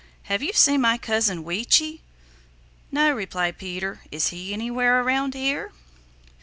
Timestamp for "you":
0.41-0.51